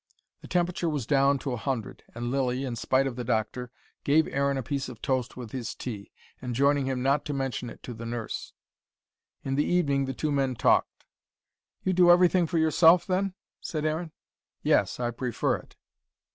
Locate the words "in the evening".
9.43-10.05